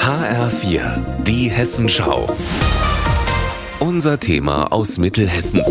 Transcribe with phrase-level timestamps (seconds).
[0.00, 2.26] HR4, die Hessenschau.
[3.78, 5.62] Unser Thema aus Mittelhessen.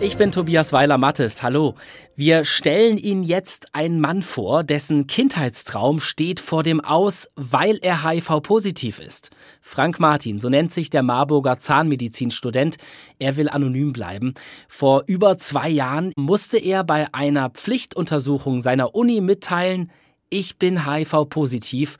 [0.00, 1.42] Ich bin Tobias Weiler-Mattes.
[1.42, 1.74] Hallo.
[2.16, 8.08] Wir stellen Ihnen jetzt einen Mann vor, dessen Kindheitstraum steht vor dem Aus, weil er
[8.08, 9.28] HIV-positiv ist.
[9.60, 12.78] Frank Martin, so nennt sich der Marburger Zahnmedizinstudent.
[13.18, 14.32] Er will anonym bleiben.
[14.68, 19.90] Vor über zwei Jahren musste er bei einer Pflichtuntersuchung seiner Uni mitteilen,
[20.30, 21.98] ich bin HIV-positiv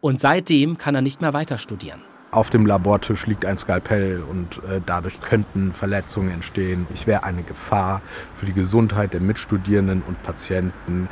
[0.00, 2.02] und seitdem kann er nicht mehr weiter studieren.
[2.32, 6.86] Auf dem Labortisch liegt ein Skalpell und äh, dadurch könnten Verletzungen entstehen.
[6.94, 8.02] Ich wäre eine Gefahr
[8.36, 11.08] für die Gesundheit der Mitstudierenden und Patienten.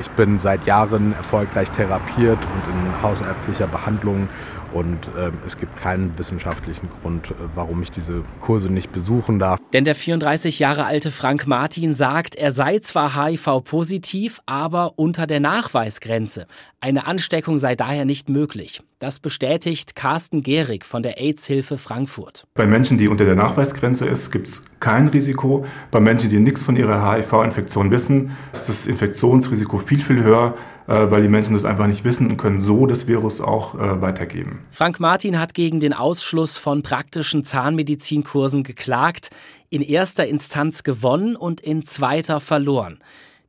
[0.00, 4.30] Ich bin seit Jahren erfolgreich therapiert und in hausärztlicher Behandlung
[4.72, 9.58] und äh, es gibt keinen wissenschaftlichen Grund, äh, warum ich diese Kurse nicht besuchen darf.
[9.72, 15.40] Denn der 34 Jahre alte Frank Martin sagt, er sei zwar HIV-positiv, aber unter der
[15.40, 16.46] Nachweisgrenze.
[16.80, 18.80] Eine Ansteckung sei daher nicht möglich.
[18.98, 22.46] Das bestätigt Carsten Gehrig von der AIDS-Hilfe Frankfurt.
[22.54, 25.64] Bei Menschen, die unter der Nachweisgrenze ist, gibt es kein Risiko.
[25.90, 30.54] Bei Menschen, die nichts von ihrer HIV-Infektion wissen, ist das Infektionsrisiko viel, viel höher,
[30.86, 34.00] äh, weil die Menschen das einfach nicht wissen und können so das Virus auch äh,
[34.00, 34.60] weitergeben.
[34.70, 39.30] Frank Martin hat gegen den Ausschluss von praktischen Zahnmedizinkursen geklagt,
[39.70, 42.98] in erster Instanz gewonnen und in zweiter verloren.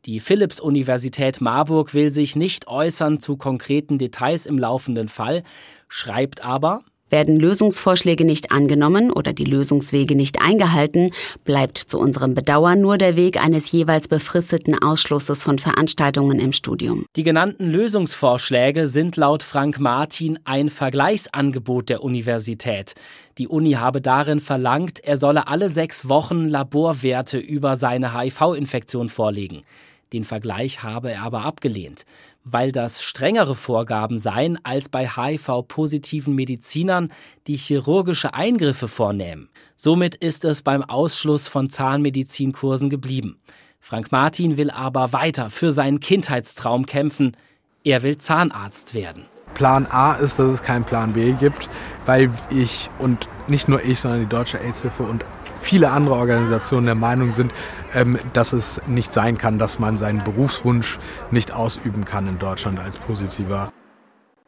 [0.05, 5.43] Die Philipps-Universität Marburg will sich nicht äußern zu konkreten Details im laufenden Fall,
[5.87, 6.83] schreibt aber,
[7.13, 11.11] werden Lösungsvorschläge nicht angenommen oder die Lösungswege nicht eingehalten,
[11.43, 17.05] bleibt zu unserem Bedauern nur der Weg eines jeweils befristeten Ausschlusses von Veranstaltungen im Studium.
[17.15, 22.95] Die genannten Lösungsvorschläge sind laut Frank Martin ein Vergleichsangebot der Universität.
[23.37, 29.61] Die Uni habe darin verlangt, er solle alle sechs Wochen Laborwerte über seine HIV-Infektion vorlegen.
[30.13, 32.05] Den Vergleich habe er aber abgelehnt,
[32.43, 37.11] weil das strengere Vorgaben seien als bei HIV-positiven Medizinern,
[37.47, 39.49] die chirurgische Eingriffe vornehmen.
[39.75, 43.39] Somit ist es beim Ausschluss von Zahnmedizinkursen geblieben.
[43.79, 47.35] Frank Martin will aber weiter für seinen Kindheitstraum kämpfen.
[47.83, 49.25] Er will Zahnarzt werden.
[49.55, 51.69] Plan A ist, dass es keinen Plan B gibt,
[52.05, 55.25] weil ich und nicht nur ich, sondern die Deutsche AIDS-Hilfe und
[55.63, 57.51] viele andere Organisationen der Meinung sind,
[57.95, 60.99] ähm, dass es nicht sein kann, dass man seinen Berufswunsch
[61.31, 63.71] nicht ausüben kann in Deutschland als Positiver.